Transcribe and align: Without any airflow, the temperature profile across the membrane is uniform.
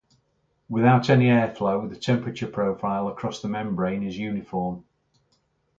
Without 0.67 1.11
any 1.11 1.25
airflow, 1.25 1.87
the 1.87 1.95
temperature 1.95 2.47
profile 2.47 3.07
across 3.07 3.43
the 3.43 3.47
membrane 3.47 4.01
is 4.01 4.17
uniform. 4.17 4.83